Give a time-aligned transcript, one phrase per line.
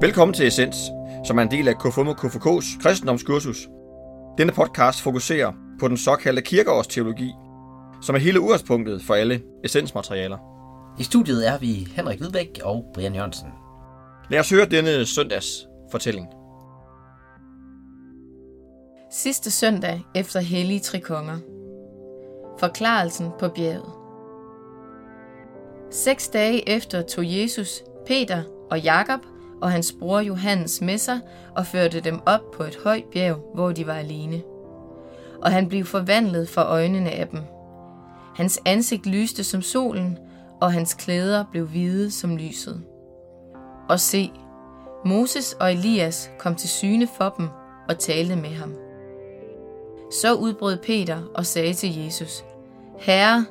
[0.00, 0.76] Velkommen til Essens,
[1.24, 3.68] som er en del af KFUM og KFK's kristendomskursus.
[4.38, 7.32] Denne podcast fokuserer på den såkaldte kirkeårsteologi,
[8.02, 10.38] som er hele udgangspunktet for alle essensmaterialer.
[10.98, 13.48] I studiet er vi Henrik Hvidbæk og Brian Jørgensen.
[14.30, 16.26] Lad os høre denne søndags fortælling.
[19.12, 21.38] Sidste søndag efter Hellige Tre Konger.
[22.60, 23.92] Forklarelsen på bjerget.
[25.90, 29.20] Seks dage efter tog Jesus, Peter og Jakob
[29.60, 31.20] og hans bror Johannes med sig
[31.56, 34.42] og førte dem op på et højt bjerg, hvor de var alene.
[35.42, 37.40] Og han blev forvandlet for øjnene af dem.
[38.36, 40.18] Hans ansigt lyste som solen,
[40.60, 42.82] og hans klæder blev hvide som lyset.
[43.88, 44.32] Og se,
[45.04, 47.48] Moses og Elias kom til syne for dem
[47.88, 48.74] og talte med ham.
[50.22, 52.44] Så udbrød Peter og sagde til Jesus,
[52.98, 53.46] Herre,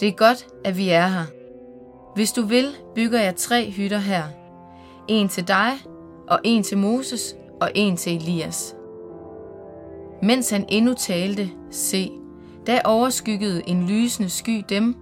[0.00, 1.24] det er godt, at vi er her.
[2.14, 4.24] Hvis du vil, bygger jeg tre hytter her.
[5.08, 5.72] En til dig,
[6.28, 8.76] og en til Moses, og en til Elias.
[10.22, 12.10] Mens han endnu talte, se,
[12.66, 14.96] da overskyggede en lysende sky dem,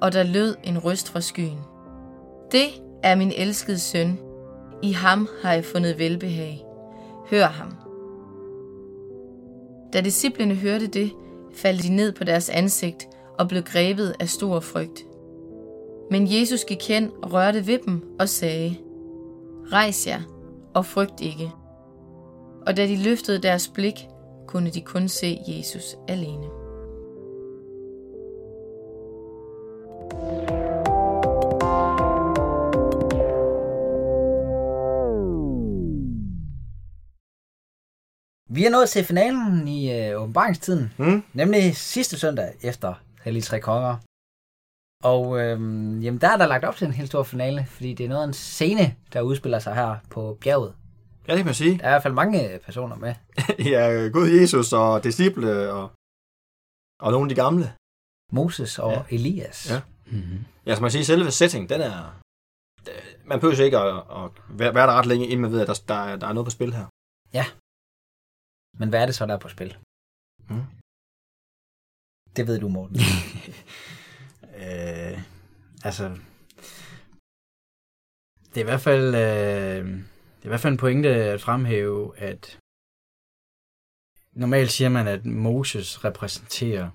[0.00, 1.58] og der lød en røst fra skyen.
[2.52, 2.68] Det
[3.02, 4.18] er min elskede søn.
[4.82, 6.64] I ham har jeg fundet velbehag.
[7.30, 7.76] Hør ham.
[9.92, 11.12] Da disciplene hørte det,
[11.54, 15.06] faldt de ned på deres ansigt og blev grebet af stor frygt.
[16.10, 18.76] Men Jesus gik hen og rørte ved dem og sagde,
[19.72, 20.20] Rejs jer
[20.74, 21.50] og frygt ikke.
[22.66, 23.94] Og da de løftede deres blik,
[24.46, 26.46] kunne de kun se Jesus alene.
[38.52, 41.22] Vi er nået til finalen i øh, åbenbaringstiden, Mm.
[41.34, 43.96] nemlig sidste søndag efter Hellige Tre Konger.
[45.04, 48.04] Og øhm, jamen, der er der lagt op til en helt stor finale, fordi det
[48.04, 50.74] er noget af en scene, der udspiller sig her på bjerget.
[51.26, 51.78] Ja, det kan man sige.
[51.78, 53.14] Der er i hvert fald mange øh, personer med.
[53.72, 55.92] ja, Gud Jesus og disciple og,
[57.00, 57.72] og nogle af de gamle.
[58.32, 58.98] Moses og Ja.
[58.98, 59.04] ja.
[59.16, 59.70] Elias.
[59.70, 59.80] Ja.
[60.06, 60.44] Mm-hmm.
[60.66, 62.20] Ja, som man siger, selve setting, den er...
[63.24, 65.94] Man behøver ikke at, at være der ret længe, inden man ved, at der, der,
[65.94, 66.86] er- der er noget på spil her.
[68.78, 69.76] Men hvad er det så, der er på spil?
[70.50, 70.64] Mm.
[72.36, 72.96] Det ved du, Morten.
[74.60, 75.22] Øh,
[75.84, 76.04] altså,
[78.48, 79.86] det er i hvert fald, øh,
[80.36, 82.58] det er i hvert fald en pointe at fremhæve, at
[84.32, 86.90] normalt siger man, at Moses repræsenterer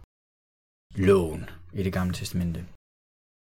[0.95, 2.65] loven i det gamle testamente.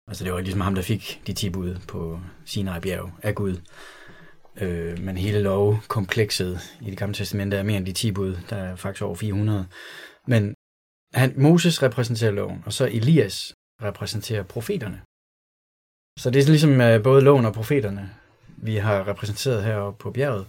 [0.09, 3.56] Altså det var ligesom ham, der fik de 10 bud på Sinai bjerg af Gud.
[4.56, 8.37] Øh, men hele lovkomplekset i det gamle testamente er mere end de 10 bud.
[8.51, 9.69] Der er faktisk over 400.
[10.27, 10.55] Men
[11.15, 13.55] han, Moses repræsenterer loven, og så Elias
[13.88, 14.98] repræsenterer profeterne.
[16.22, 18.04] Så det er ligesom øh, både loven og profeterne,
[18.69, 20.47] vi har repræsenteret heroppe på bjerget.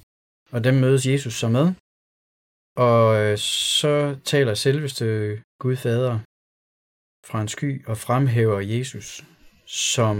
[0.51, 1.67] Og dem mødes Jesus så med.
[2.87, 3.93] Og øh, så
[4.31, 5.05] taler selveste
[5.63, 6.15] Gud Fader
[7.29, 9.07] fra en sky og fremhæver Jesus
[9.67, 10.15] som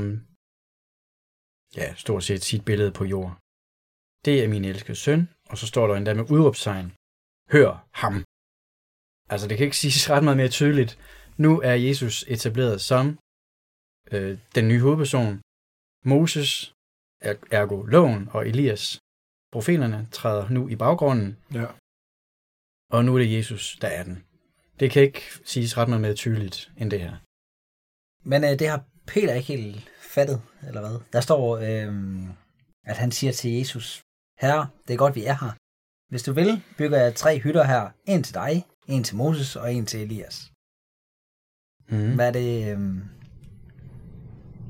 [1.78, 3.31] ja, stort set sit billede på jord.
[4.25, 6.88] Det er min elskede søn, og så står der endda med udråbstegn.
[7.53, 7.72] Hør
[8.03, 8.16] ham.
[9.34, 10.91] Altså, det kan ikke siges ret meget mere tydeligt.
[11.38, 13.20] Nu er Jesus etableret som
[14.12, 15.42] øh, den nye hovedperson.
[16.06, 16.74] Moses,
[17.22, 19.00] er- ergo loven og Elias,
[19.52, 21.66] profeterne, træder nu i baggrunden, Ja.
[22.92, 24.24] og nu er det Jesus, der er den.
[24.80, 27.16] Det kan ikke siges ret meget mere tydeligt end det her.
[28.30, 31.00] Men øh, det har Peter ikke helt fattet, eller hvad?
[31.14, 31.94] Der står, øh,
[32.84, 34.02] at han siger til Jesus,
[34.40, 35.52] Herre, det er godt, vi er her.
[36.10, 37.90] Hvis du vil, bygger jeg tre hytter her.
[38.06, 40.52] En til dig, en til Moses og en til Elias.
[41.88, 42.16] Mm.
[42.16, 42.72] Hvad er det?
[42.72, 42.80] Øh...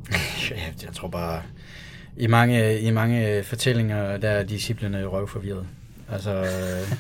[0.52, 1.42] Ja, jeg tror bare,
[2.18, 5.68] i mange, i mange fortællinger, der er disciplene røvforvirret.
[6.12, 6.98] Altså, øh,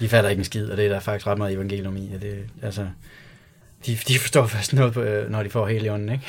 [0.00, 2.10] de fatter ikke en skid, og det er der faktisk ret meget evangelium i.
[2.14, 2.86] Og det, altså,
[3.86, 6.24] de, de forstår først noget, på, øh, når de får hele ånden, ikke?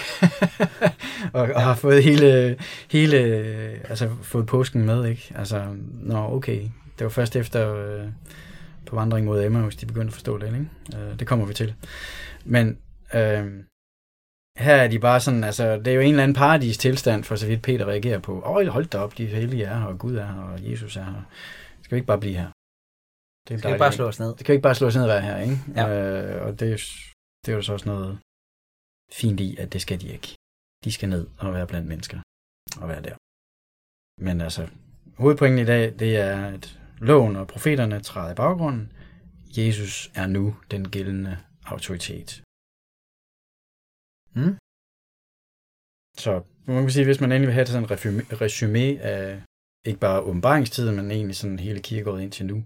[1.34, 2.58] og, og har fået hele,
[2.92, 3.18] hele,
[3.90, 5.32] altså fået påsken med, ikke?
[5.36, 5.66] Altså,
[6.02, 6.62] nå, okay.
[7.00, 8.08] Det var først efter øh,
[8.86, 11.04] på vandring mod Emmaus, de begyndte at forstå det, ikke?
[11.04, 11.74] Øh, det kommer vi til.
[12.46, 12.78] Men
[13.20, 13.64] øh,
[14.58, 17.36] her er de bare sådan, altså, det er jo en eller anden paradis tilstand, for
[17.36, 18.34] så vidt Peter reagerer på.
[18.46, 21.04] Åh, hold da op, de hellige er her, og Gud er her, og Jesus er
[21.04, 21.24] her.
[21.82, 22.52] Skal vi ikke bare blive her?
[23.48, 24.28] Det er Skal vi bare slå os ned?
[24.36, 25.58] Det kan vi ikke bare slå os ned at være her, ikke?
[25.76, 25.86] Ja.
[25.90, 27.10] Øh, og det, er-
[27.46, 28.20] det er jo så også noget
[29.14, 30.36] fint i, at det skal de ikke.
[30.84, 32.20] De skal ned og være blandt mennesker
[32.82, 33.16] og være der.
[34.22, 34.70] Men altså,
[35.18, 38.92] hovedpointen i dag, det er, at loven og profeterne træder i baggrunden.
[39.58, 42.43] Jesus er nu den gældende autoritet.
[44.36, 44.56] Mm?
[46.18, 49.42] Så man kan sige, hvis man endelig vil have sådan en resume, resume af
[49.86, 52.64] ikke bare åbenbaringstiden, men egentlig sådan hele kirkegården indtil nu.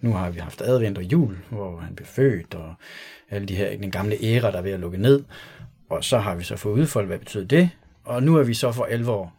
[0.00, 2.74] Nu har vi haft advent og jul, hvor han blev født, og
[3.30, 5.24] alle de her, den gamle æra, der er ved at lukke ned.
[5.90, 7.70] Og så har vi så fået udfoldet, hvad betyder det?
[8.04, 9.34] Og nu er vi så for alvor.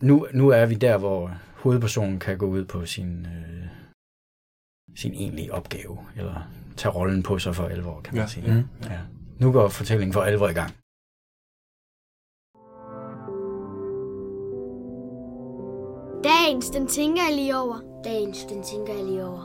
[0.00, 3.66] Nu, nu er vi der, hvor hovedpersonen kan gå ud på sin, øh,
[4.96, 8.28] sin egentlige opgave, eller tage rollen på sig for alvor, kan man Ja.
[8.28, 8.54] sige.
[8.54, 8.88] Mm.
[8.90, 9.00] Ja.
[9.40, 10.72] Nu går fortællingen for alvor i gang.
[16.30, 17.78] Dagens, den tænker jeg lige over.
[18.04, 19.44] Dagens, den tænker jeg lige over.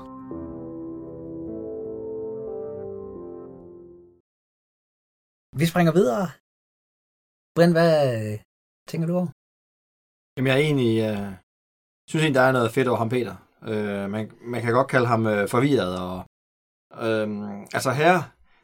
[5.59, 6.25] Vi springer videre.
[7.55, 8.39] Brind, hvad øh,
[8.89, 9.29] tænker du over?
[10.35, 10.93] Jamen, jeg er egentlig...
[11.09, 11.31] Øh,
[12.09, 13.35] synes egentlig, der er noget fedt over ham, Peter.
[13.71, 15.93] Øh, man, man kan godt kalde ham øh, forvirret.
[16.05, 16.17] Og,
[17.07, 17.27] øh,
[17.77, 18.13] altså her,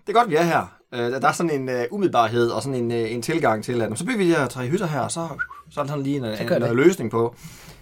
[0.02, 0.75] det er godt, vi er her.
[0.96, 3.98] Øh, der er sådan en øh, umiddelbarhed og sådan en, øh, en tilgang til, at
[3.98, 5.28] så bygger vi de her tre hytter her, og så,
[5.70, 7.36] så er der sådan lige en, Så en, en løsning på.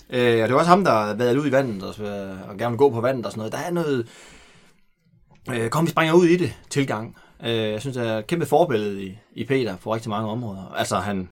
[0.09, 2.71] Øh, og det var også ham, der været ud i vandet og, øh, og gerne
[2.71, 3.53] vil gå på vandet og sådan noget.
[3.53, 4.07] Der er noget...
[5.53, 7.17] Øh, kom, vi springer ud i det tilgang.
[7.43, 10.73] Øh, jeg synes, det er et kæmpe forbillede i, i Peter på rigtig mange områder.
[10.75, 11.29] Altså, han,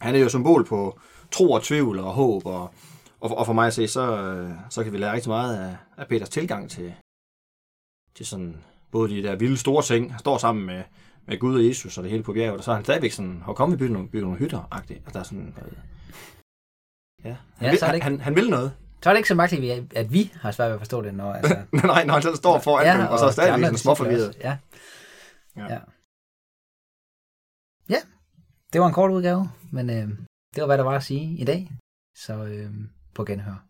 [0.00, 0.98] han er jo symbol på
[1.30, 2.70] tro og tvivl og håb, og,
[3.20, 5.76] og, og for mig at se, så, øh, så kan vi lære rigtig meget af,
[5.96, 6.94] af Peters tilgang til,
[8.14, 8.56] til sådan,
[8.90, 10.82] både de der vilde store ting, han står sammen med,
[11.26, 13.40] med Gud og Jesus og det hele på bjerget, og så er han stadigvæk sådan,
[13.44, 14.98] hvor kom vi bygge nogle, bygge nogle hytter-agtigt.
[14.98, 15.72] Altså, der er sådan, øh,
[17.24, 18.72] ja, han, Ja, vil, ikke- han, han vil noget.
[19.02, 21.32] Så er det ikke så magtigt, at vi har svært ved at forstå det, når...
[21.32, 21.54] Altså,
[21.86, 24.04] Nej, når han selv står foran ja, dem, og så er stadigvæk sådan små disciple
[24.06, 24.28] forvirret.
[24.28, 24.40] også.
[24.44, 24.58] Ja.
[25.56, 25.72] Ja.
[25.74, 25.78] ja.
[27.88, 27.96] Ja,
[28.72, 30.08] det var en kort udgave, men øh,
[30.54, 31.70] det var, hvad der var at sige i dag.
[32.16, 32.70] Så øh,
[33.14, 33.64] på genhør.